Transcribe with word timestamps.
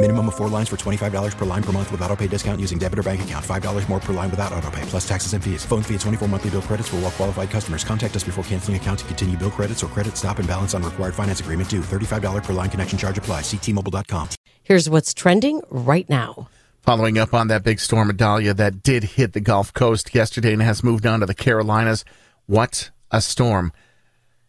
Minimum 0.00 0.28
of 0.28 0.36
four 0.36 0.48
lines 0.48 0.68
for 0.68 0.76
$25 0.76 1.36
per 1.36 1.44
line 1.44 1.62
per 1.62 1.72
month 1.72 1.90
with 1.90 2.00
auto 2.02 2.14
pay 2.14 2.28
discount 2.28 2.60
using 2.60 2.78
debit 2.78 3.00
or 3.00 3.02
bank 3.02 3.22
account. 3.22 3.44
$5 3.44 3.88
more 3.88 3.98
per 3.98 4.12
line 4.12 4.30
without 4.30 4.52
auto 4.52 4.70
pay, 4.70 4.82
plus 4.82 5.06
taxes 5.08 5.32
and 5.32 5.42
fees. 5.42 5.64
Phone 5.64 5.82
fee 5.82 5.94
at 5.96 6.00
24 6.02 6.28
monthly 6.28 6.50
bill 6.50 6.62
credits 6.62 6.88
for 6.88 6.96
all 6.96 7.02
well 7.02 7.10
qualified 7.10 7.50
customers. 7.50 7.82
Contact 7.82 8.14
us 8.14 8.22
before 8.22 8.44
canceling 8.44 8.76
account 8.76 9.00
to 9.00 9.04
continue 9.06 9.36
bill 9.36 9.50
credits 9.50 9.82
or 9.82 9.88
credit 9.88 10.16
stop 10.16 10.38
and 10.38 10.46
balance 10.46 10.72
on 10.72 10.84
required 10.84 11.16
finance 11.16 11.40
agreement 11.40 11.68
due. 11.68 11.80
$35 11.80 12.44
per 12.44 12.52
line 12.52 12.70
connection 12.70 12.96
charge 12.96 13.18
apply. 13.18 13.40
Ctmobile.com. 13.40 14.28
Here's 14.62 14.88
what's 14.88 15.12
trending 15.12 15.62
right 15.68 16.08
now. 16.08 16.48
Following 16.82 17.18
up 17.18 17.34
on 17.34 17.48
that 17.48 17.64
big 17.64 17.80
storm 17.80 18.08
Idalia 18.08 18.54
that 18.54 18.84
did 18.84 19.02
hit 19.02 19.32
the 19.32 19.40
Gulf 19.40 19.72
Coast 19.72 20.14
yesterday 20.14 20.52
and 20.52 20.62
has 20.62 20.84
moved 20.84 21.06
on 21.06 21.20
to 21.20 21.26
the 21.26 21.34
Carolinas. 21.34 22.04
What 22.46 22.92
a 23.10 23.20
storm. 23.20 23.72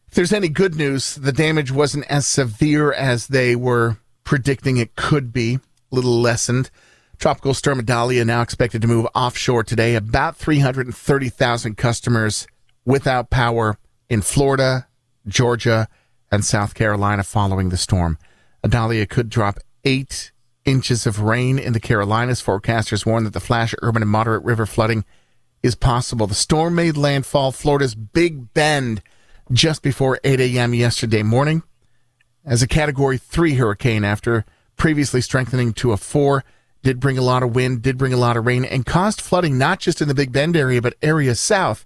If 0.10 0.14
there's 0.14 0.32
any 0.32 0.50
good 0.50 0.76
news, 0.76 1.16
the 1.16 1.32
damage 1.32 1.72
wasn't 1.72 2.06
as 2.06 2.28
severe 2.28 2.94
as 2.94 3.28
they 3.28 3.56
were 3.56 3.98
predicting 4.30 4.78
it 4.78 4.96
could 4.96 5.34
be, 5.34 5.56
a 5.56 5.96
little 5.96 6.22
lessened. 6.22 6.70
Tropical 7.18 7.56
storm 7.56 7.80
Idalia 7.80 8.24
now 8.24 8.44
expected 8.44 8.80
to 8.80 8.88
move 8.88 9.08
offshore 9.16 9.64
today. 9.64 9.96
About 9.96 10.38
330,000 10.38 11.76
customers 11.76 12.46
without 12.86 13.32
power 13.32 13.80
in 14.08 14.22
Florida, 14.22 14.88
Georgia, 15.26 15.88
and 16.32 16.46
South 16.46 16.76
Carolina 16.76 17.24
following 17.24 17.70
the 17.70 17.76
storm. 17.76 18.20
Idalia 18.64 19.08
could 19.08 19.30
drop 19.30 19.58
eight 19.84 20.32
inches 20.64 21.08
of 21.08 21.22
rain 21.22 21.58
in 21.58 21.74
the 21.74 21.80
Carolinas. 21.80 22.40
Forecasters 22.40 23.08
warn 23.08 23.24
that 23.24 23.34
the 23.34 23.40
flash 23.40 23.74
urban 23.82 24.04
and 24.04 24.12
moderate 24.12 24.44
river 24.44 24.68
flooding 24.68 25.06
is 25.64 25.74
possible. 25.74 26.28
The 26.28 26.36
storm 26.36 26.76
made 26.76 26.98
landfall 26.98 27.52
Florida's 27.52 27.96
Big 27.96 28.54
Bend 28.54 29.02
just 29.52 29.82
before 29.82 30.20
8 30.24 30.40
a.m. 30.40 30.76
yesterday 30.76 31.24
morning 31.24 31.64
as 32.46 32.62
a 32.62 32.68
Category 32.68 33.18
3 33.18 33.56
hurricane 33.56 34.04
after 34.04 34.46
previously 34.78 35.22
strengthening 35.22 35.74
to 35.74 35.92
a 35.92 35.98
4. 35.98 36.44
Did 36.82 37.00
bring 37.00 37.18
a 37.18 37.22
lot 37.22 37.44
of 37.44 37.54
wind, 37.54 37.82
did 37.82 37.98
bring 37.98 38.14
a 38.14 38.18
lot 38.18 38.38
of 38.38 38.46
rain, 38.46 38.64
and 38.64 38.86
caused 38.86 39.20
flooding 39.20 39.58
not 39.58 39.80
just 39.80 40.02
in 40.02 40.08
the 40.08 40.14
Big 40.14 40.32
Bend 40.32 40.56
area, 40.56 40.82
but 40.82 40.96
areas 41.02 41.40
south. 41.40 41.86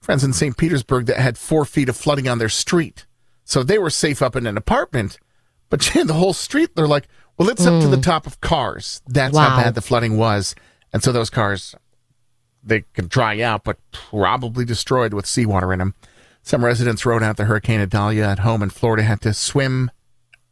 Friends 0.00 0.24
in 0.24 0.32
St. 0.32 0.56
Petersburg 0.56 1.06
that 1.06 1.18
had 1.18 1.38
four 1.38 1.64
feet 1.64 1.88
of 1.88 1.96
flooding 1.96 2.26
on 2.26 2.38
their 2.38 2.48
street. 2.48 3.06
So 3.44 3.62
they 3.62 3.78
were 3.78 3.90
safe 3.90 4.20
up 4.20 4.34
in 4.34 4.46
an 4.46 4.56
apartment. 4.56 5.18
But 5.70 5.80
the 6.04 6.14
whole 6.14 6.32
street, 6.32 6.74
they're 6.74 6.88
like, 6.88 7.06
well, 7.38 7.48
it's 7.48 7.64
up 7.64 7.80
to 7.80 7.88
the 7.88 7.96
hmm. 7.96 8.02
top 8.02 8.26
of 8.26 8.40
cars. 8.40 9.00
That's 9.06 9.36
how 9.36 9.56
bad 9.56 9.74
the 9.74 9.80
flooding 9.80 10.16
was. 10.16 10.54
And 10.92 11.02
so 11.02 11.12
those 11.12 11.30
cars, 11.30 11.74
they 12.62 12.82
could 12.94 13.08
dry 13.08 13.40
out, 13.40 13.64
but 13.64 13.78
probably 13.90 14.64
destroyed 14.64 15.14
with 15.14 15.26
seawater 15.26 15.72
in 15.72 15.78
them. 15.78 15.94
Some 16.42 16.64
residents 16.64 17.06
rode 17.06 17.22
out 17.22 17.36
the 17.36 17.44
Hurricane 17.44 17.80
Idalia 17.80 18.24
at 18.28 18.40
home 18.40 18.62
in 18.62 18.70
Florida, 18.70 19.02
had 19.02 19.20
to 19.22 19.32
swim 19.32 19.90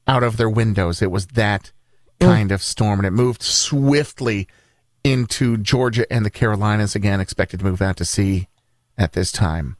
out 0.07 0.23
of 0.23 0.37
their 0.37 0.49
windows. 0.49 1.03
It 1.03 1.11
was 1.11 1.27
that 1.29 1.73
mm. 2.21 2.27
kind 2.27 2.53
of 2.53 2.63
storm, 2.63 3.01
and 3.01 3.07
it 3.07 3.11
moved 3.11 3.43
swiftly 3.43 4.47
into 5.03 5.57
Georgia 5.57 6.11
and 6.13 6.25
the 6.25 6.31
Carolinas. 6.31 6.95
Again, 6.95 7.21
expected 7.21 7.61
to 7.61 7.67
move 7.67 7.83
out 7.83 7.97
to 7.97 8.05
sea 8.05 8.49
at 8.97 9.13
this 9.13 9.33
time. 9.33 9.77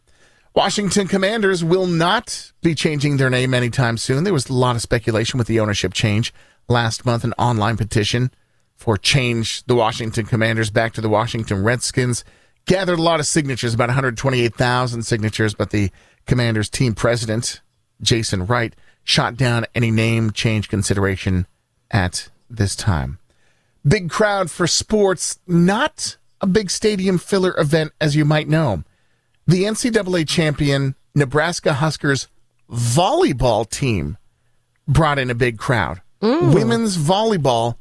Washington 0.55 1.07
Commanders 1.07 1.63
will 1.63 1.87
not 1.87 2.51
be 2.61 2.75
changing 2.75 3.17
their 3.17 3.31
name 3.31 3.55
anytime 3.55 3.97
soon. 3.97 4.25
There 4.25 4.33
was 4.33 4.49
a 4.49 4.53
lot 4.53 4.75
of 4.75 4.83
speculation 4.83 5.39
with 5.39 5.47
the 5.47 5.61
ownership 5.61 5.95
change 5.95 6.35
last 6.69 7.07
month. 7.07 7.23
An 7.23 7.35
online 7.39 7.77
petition 7.77 8.33
for 8.75 8.97
change 8.97 9.63
the 9.67 9.77
Washington 9.77 10.27
Commanders 10.27 10.71
back 10.71 10.93
to 10.95 11.01
the 11.01 11.09
Washington 11.09 11.63
Redskins 11.63 12.25
gathered 12.67 12.99
a 12.99 13.03
lot 13.03 13.21
of 13.21 13.27
signatures, 13.27 13.75
about 13.75 13.89
128,000 13.89 15.03
signatures, 15.03 15.55
but 15.55 15.71
the 15.71 15.91
Commanders 16.27 16.69
team 16.69 16.95
president, 16.95 17.61
Jason 18.01 18.47
Wright, 18.47 18.75
shot 19.05 19.37
down 19.37 19.67
any 19.75 19.91
name 19.91 20.31
change 20.31 20.69
consideration 20.69 21.47
at 21.91 22.29
this 22.49 22.77
time. 22.77 23.19
Big 23.87 24.09
crowd 24.11 24.51
for 24.51 24.67
sports, 24.67 25.39
not 25.47 26.17
a 26.41 26.47
big 26.47 26.71
stadium 26.71 27.19
filler 27.19 27.55
event 27.59 27.93
as 28.01 28.17
you 28.17 28.25
might 28.25 28.49
know. 28.49 28.83
The 29.47 29.65
NCAA 29.65 30.27
champion 30.29 30.95
Nebraska 31.15 31.75
Huskers 31.75 32.29
volleyball 32.71 33.69
team 33.69 34.17
brought 34.87 35.19
in 35.19 35.29
a 35.31 35.35
big 35.35 35.59
crowd. 35.59 36.01
Mm. 36.23 36.55
Women's 36.55 36.97
volleyball, 36.97 37.75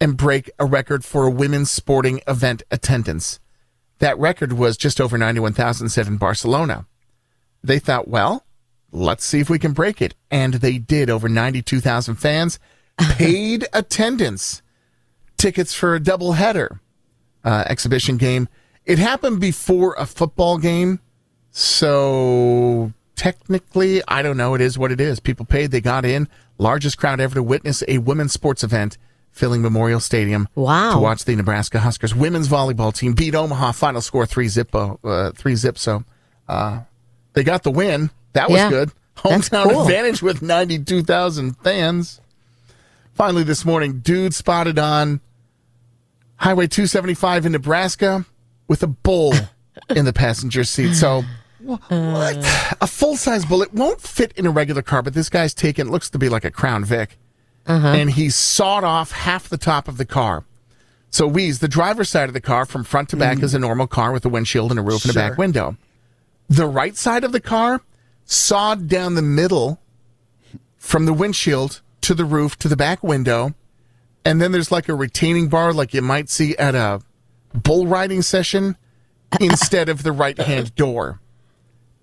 and 0.00 0.16
break 0.16 0.50
a 0.58 0.64
record 0.64 1.04
for 1.04 1.26
a 1.26 1.30
women's 1.30 1.70
sporting 1.70 2.20
event 2.28 2.62
attendance. 2.70 3.40
That 3.98 4.18
record 4.18 4.52
was 4.52 4.76
just 4.76 5.00
over 5.00 5.18
91,000 5.18 5.88
set 5.88 6.06
in 6.06 6.16
Barcelona. 6.18 6.86
They 7.64 7.78
thought, 7.78 8.08
well, 8.08 8.44
let's 8.90 9.24
see 9.24 9.40
if 9.40 9.48
we 9.50 9.58
can 9.58 9.72
break 9.72 10.00
it. 10.02 10.14
And 10.30 10.54
they 10.54 10.78
did. 10.78 11.08
Over 11.10 11.28
92,000 11.28 12.16
fans 12.16 12.58
paid 12.98 13.66
attendance. 13.72 14.62
Tickets 15.36 15.74
for 15.74 15.94
a 15.94 16.00
doubleheader 16.00 16.78
uh, 17.44 17.64
exhibition 17.66 18.16
game. 18.16 18.48
It 18.84 18.98
happened 18.98 19.40
before 19.40 19.94
a 19.98 20.06
football 20.06 20.58
game. 20.58 21.00
So 21.50 22.92
technically, 23.16 24.02
I 24.08 24.22
don't 24.22 24.36
know. 24.36 24.54
It 24.54 24.60
is 24.60 24.78
what 24.78 24.92
it 24.92 25.00
is. 25.00 25.20
People 25.20 25.44
paid, 25.46 25.70
they 25.70 25.80
got 25.80 26.04
in. 26.04 26.28
Largest 26.58 26.98
crowd 26.98 27.20
ever 27.20 27.34
to 27.36 27.42
witness 27.42 27.82
a 27.88 27.98
women's 27.98 28.32
sports 28.32 28.62
event 28.62 28.98
filling 29.30 29.62
Memorial 29.62 29.98
Stadium 30.00 30.46
Wow. 30.54 30.94
to 30.94 30.98
watch 31.00 31.24
the 31.24 31.34
Nebraska 31.34 31.80
Huskers 31.80 32.14
women's 32.14 32.48
volleyball 32.48 32.94
team 32.94 33.14
beat 33.14 33.34
Omaha. 33.34 33.72
Final 33.72 34.00
score 34.00 34.26
three 34.26 34.48
zip, 34.48 34.74
uh, 34.74 35.30
three 35.32 35.56
zip. 35.56 35.78
So 35.78 36.04
uh, 36.48 36.80
they 37.32 37.42
got 37.42 37.62
the 37.62 37.70
win. 37.70 38.10
That 38.34 38.50
was 38.50 38.58
Yeah. 38.58 38.70
good. 38.70 38.90
Hometown 39.16 39.70
cool. 39.70 39.82
advantage 39.82 40.22
with 40.22 40.42
92,000 40.42 41.54
fans. 41.62 42.20
Finally, 43.14 43.44
this 43.44 43.64
morning, 43.64 44.00
dude 44.00 44.34
spotted 44.34 44.78
on 44.78 45.20
Highway 46.36 46.66
275 46.66 47.46
in 47.46 47.52
Nebraska 47.52 48.24
with 48.68 48.82
a 48.82 48.86
bull 48.86 49.34
in 49.90 50.04
the 50.04 50.12
passenger 50.12 50.64
seat. 50.64 50.94
So, 50.94 51.22
what? 51.60 51.82
A 52.80 52.86
full 52.86 53.16
size 53.16 53.44
bull. 53.44 53.62
It 53.62 53.74
won't 53.74 54.00
fit 54.00 54.32
in 54.32 54.46
a 54.46 54.50
regular 54.50 54.82
car, 54.82 55.02
but 55.02 55.14
this 55.14 55.28
guy's 55.28 55.54
taken, 55.54 55.90
looks 55.90 56.08
to 56.10 56.18
be 56.18 56.28
like 56.28 56.44
a 56.44 56.50
Crown 56.50 56.84
Vic. 56.84 57.18
Uh-huh. 57.66 57.86
And 57.86 58.10
he 58.10 58.28
sawed 58.30 58.82
off 58.82 59.12
half 59.12 59.48
the 59.48 59.58
top 59.58 59.86
of 59.86 59.96
the 59.98 60.04
car. 60.04 60.44
So, 61.10 61.28
Weeze, 61.28 61.60
the 61.60 61.68
driver's 61.68 62.08
side 62.08 62.28
of 62.28 62.32
the 62.32 62.40
car 62.40 62.64
from 62.64 62.82
front 62.82 63.10
to 63.10 63.16
back 63.16 63.38
mm. 63.38 63.42
is 63.42 63.54
a 63.54 63.58
normal 63.58 63.86
car 63.86 64.10
with 64.12 64.24
a 64.24 64.30
windshield 64.30 64.70
and 64.70 64.80
a 64.80 64.82
roof 64.82 65.04
and 65.04 65.10
a 65.10 65.14
back 65.14 65.36
window. 65.36 65.76
The 66.48 66.66
right 66.66 66.96
side 66.96 67.22
of 67.22 67.32
the 67.32 67.40
car 67.40 67.82
sawed 68.24 68.88
down 68.88 69.14
the 69.14 69.22
middle 69.22 69.78
from 70.78 71.04
the 71.04 71.12
windshield 71.12 71.82
to 72.02 72.14
the 72.14 72.24
roof 72.24 72.56
to 72.58 72.68
the 72.68 72.76
back 72.76 73.02
window. 73.02 73.54
And 74.24 74.40
then 74.40 74.52
there's 74.52 74.70
like 74.70 74.88
a 74.88 74.94
retaining 74.94 75.48
bar, 75.48 75.72
like 75.72 75.92
you 75.94 76.02
might 76.02 76.28
see 76.30 76.56
at 76.56 76.74
a 76.74 77.00
bull 77.54 77.86
riding 77.86 78.22
session, 78.22 78.76
instead 79.40 79.88
of 79.88 80.02
the 80.02 80.12
right 80.12 80.38
hand 80.38 80.74
door. 80.74 81.20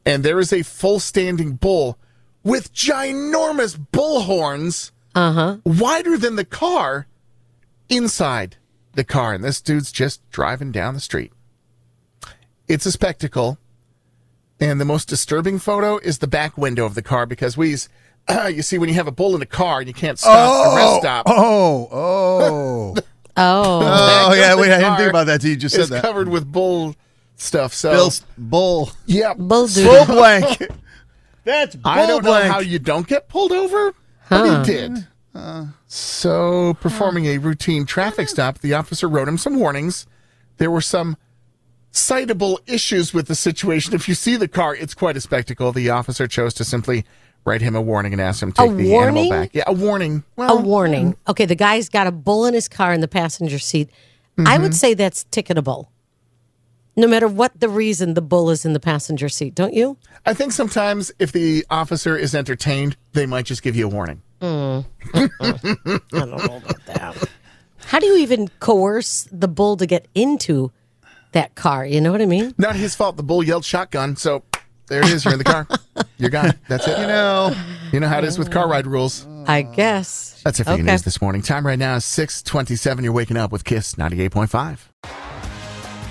And 0.05 0.23
there 0.23 0.39
is 0.39 0.51
a 0.51 0.63
full 0.63 0.99
standing 0.99 1.53
bull 1.53 1.97
with 2.43 2.73
ginormous 2.73 3.77
bull 3.91 4.21
horns, 4.21 4.91
Uh 5.15 5.31
huh. 5.31 5.57
wider 5.65 6.17
than 6.17 6.35
the 6.35 6.45
car, 6.45 7.07
inside 7.89 8.57
the 8.93 9.03
car, 9.03 9.33
and 9.33 9.43
this 9.43 9.61
dude's 9.61 9.91
just 9.91 10.27
driving 10.31 10.71
down 10.71 10.93
the 10.93 10.99
street. 10.99 11.31
It's 12.67 12.85
a 12.85 12.91
spectacle. 12.91 13.57
And 14.61 14.79
the 14.81 14.85
most 14.85 15.07
disturbing 15.07 15.57
photo 15.57 15.97
is 15.99 16.17
the 16.17 16.27
back 16.27 16.57
window 16.57 16.85
of 16.85 16.93
the 16.93 17.01
car 17.01 17.25
because 17.25 17.55
we, 17.55 17.73
uh, 17.73 17.77
you 18.49 18.61
see, 18.61 18.77
when 18.77 18.89
you 18.89 18.95
have 18.95 19.07
a 19.07 19.11
bull 19.11 19.35
in 19.35 19.41
a 19.41 19.45
car 19.45 19.79
and 19.79 19.87
you 19.87 19.93
can't 19.93 20.19
stop, 20.19 20.73
a 20.73 20.75
rest 20.75 20.87
oh, 20.87 20.99
stop. 20.99 21.25
Oh, 21.27 21.87
oh, 21.91 22.95
Oh, 23.37 23.79
oh, 23.81 24.33
yeah. 24.33 24.55
Wait, 24.55 24.71
I 24.71 24.79
didn't 24.79 24.97
think 24.97 25.09
about 25.09 25.27
that. 25.27 25.39
till 25.41 25.51
You 25.51 25.55
just 25.55 25.73
said 25.75 25.87
that. 25.89 26.01
covered 26.01 26.27
with 26.27 26.51
bull 26.51 26.95
stuff. 27.37 27.73
So, 27.73 27.91
Bill's 27.91 28.25
bull, 28.37 28.91
yeah, 29.05 29.33
bull 29.33 29.69
bull 29.73 30.05
blank. 30.05 30.67
That's 31.45 31.75
bull 31.75 31.89
I 31.91 32.05
don't 32.05 32.23
blank. 32.23 32.47
know 32.47 32.51
how 32.51 32.59
you 32.59 32.79
don't 32.79 33.07
get 33.07 33.29
pulled 33.29 33.53
over, 33.53 33.93
but 34.29 34.65
he 34.67 34.73
did. 34.73 35.07
so, 35.87 36.73
performing 36.81 37.27
a 37.27 37.37
routine 37.37 37.85
traffic 37.85 38.27
stop, 38.27 38.59
the 38.59 38.73
officer 38.73 39.07
wrote 39.07 39.27
him 39.29 39.37
some 39.37 39.57
warnings. 39.57 40.05
There 40.57 40.69
were 40.69 40.81
some 40.81 41.15
citable 41.94 42.57
issues 42.68 43.13
with 43.13 43.27
the 43.27 43.36
situation. 43.36 43.94
If 43.94 44.07
you 44.07 44.15
see 44.15 44.36
the 44.36 44.47
car, 44.47 44.75
it's 44.75 44.94
quite 44.94 45.18
a 45.18 45.21
spectacle. 45.21 45.71
The 45.71 45.89
officer 45.89 46.27
chose 46.27 46.53
to 46.56 46.63
simply 46.63 47.06
write 47.45 47.62
him 47.62 47.75
a 47.75 47.81
warning 47.81 48.13
and 48.13 48.21
ask 48.21 48.41
him 48.44 48.51
to 48.53 48.62
A 48.63 48.68
take 48.68 48.77
the 48.77 48.89
warning? 48.91 49.18
animal 49.25 49.30
back. 49.30 49.50
Yeah, 49.53 49.63
a 49.68 49.74
warning. 49.74 50.24
a 50.38 50.56
warning. 50.56 51.15
Okay, 51.27 51.45
the 51.45 51.56
guy's 51.56 51.89
got 51.89 52.06
a 52.07 52.12
bull 52.12 52.45
in 52.45 52.53
his 52.53 52.68
car 52.68 52.94
in 52.94 53.01
the 53.01 53.07
passenger 53.07 53.59
seat. 53.59 53.89
I 54.38 54.41
Mm-hmm. 54.41 54.63
would 54.63 54.75
say 54.75 54.94
that's 54.94 55.25
ticketable. 55.25 55.88
No 56.95 57.07
matter 57.07 57.27
what 57.27 57.57
the 57.59 57.69
reason 57.69 58.13
the 58.13 58.21
bull 58.21 58.50
is 58.50 58.65
in 58.65 58.74
the 58.74 58.80
passenger 58.80 59.30
seat, 59.30 59.56
don't 59.56 59.74
you? 59.74 59.97
I 60.25 60.33
think 60.33 60.51
sometimes 60.51 61.12
if 61.18 61.31
the 61.31 61.65
officer 61.69 62.18
is 62.18 62.35
entertained, 62.35 62.97
they 63.13 63.25
might 63.25 63.45
just 63.45 63.63
give 63.63 63.75
you 63.75 63.85
a 63.85 63.89
warning. 63.89 64.21
I 64.42 64.83
don't 66.12 66.30
know 66.30 66.35
about 66.38 66.85
that. 66.88 67.30
How 67.85 68.00
do 68.00 68.06
you 68.06 68.18
even 68.18 68.47
coerce 68.59 69.27
the 69.31 69.47
bull 69.47 69.77
to 69.77 69.85
get 69.85 70.07
into 70.13 70.71
that 71.31 71.55
car? 71.55 71.85
You 71.85 72.01
know 72.01 72.11
what 72.11 72.21
I 72.21 72.25
mean? 72.25 72.53
Not 72.57 72.75
his 72.75 72.95
fault. 72.95 73.17
The 73.17 73.23
bull 73.23 73.43
yelled 73.43 73.65
shotgun, 73.65 74.15
so 74.15 74.43
there 74.87 75.01
it 75.01 75.09
is. 75.09 75.23
You're 75.25 75.33
in 75.33 75.37
the 75.39 75.43
car. 75.43 75.67
You're 76.17 76.29
gone. 76.29 76.53
That's 76.67 76.87
it. 76.87 76.97
You 76.99 77.07
know, 77.07 77.55
You 77.91 77.99
know 77.99 78.07
how 78.07 78.19
it 78.19 78.23
is 78.25 78.37
with 78.37 78.51
car 78.51 78.67
ride 78.67 78.87
rules. 78.87 79.25
I 79.47 79.61
guess. 79.63 80.41
That's 80.43 80.59
it 80.59 80.65
for 80.65 80.75
your 80.75 80.83
news 80.85 81.03
this 81.03 81.21
morning. 81.21 81.41
Time 81.41 81.65
right 81.65 81.79
now 81.79 81.95
is 81.95 82.05
627. 82.05 83.03
You're 83.03 83.13
waking 83.13 83.37
up 83.37 83.51
with 83.51 83.63
KISS 83.63 83.95
98.5. 83.95 84.79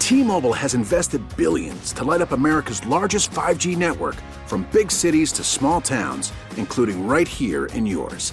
T-Mobile 0.01 0.55
has 0.55 0.75
invested 0.75 1.23
billions 1.37 1.93
to 1.93 2.03
light 2.05 2.21
up 2.23 2.33
America's 2.33 2.85
largest 2.87 3.31
5G 3.31 3.77
network 3.77 4.17
from 4.47 4.67
big 4.73 4.91
cities 4.91 5.31
to 5.33 5.45
small 5.45 5.81
towns, 5.81 6.33
including 6.57 7.07
right 7.07 7.29
here 7.29 7.67
in 7.67 7.85
yours. 7.85 8.33